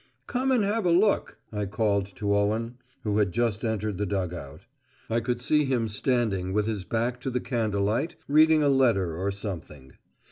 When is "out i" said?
4.33-5.19